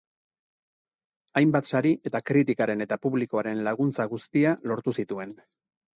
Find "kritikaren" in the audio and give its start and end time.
2.31-2.81